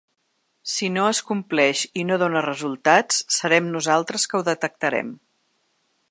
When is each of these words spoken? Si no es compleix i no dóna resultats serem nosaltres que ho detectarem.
Si 0.75 0.87
no 0.93 1.01
es 1.15 1.19
compleix 1.31 1.83
i 2.03 2.05
no 2.11 2.17
dóna 2.23 2.43
resultats 2.45 3.21
serem 3.35 3.67
nosaltres 3.75 4.25
que 4.31 4.39
ho 4.39 4.41
detectarem. 4.51 5.13